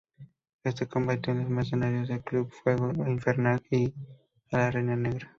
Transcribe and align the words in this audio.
Éste 0.63 0.87
combatió 0.87 1.31
a 1.31 1.35
los 1.35 1.47
mercenarios 1.47 2.07
del 2.07 2.23
Club 2.23 2.51
Fuego 2.51 2.89
Infernal, 3.07 3.61
y 3.69 3.93
a 4.51 4.57
la 4.57 4.71
Reina 4.71 4.95
Negra. 4.95 5.29